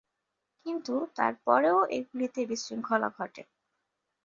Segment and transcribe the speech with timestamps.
[0.65, 3.41] কিন্তু তারপরেও এগুলিতে বিশৃঙ্খলা ঘটে।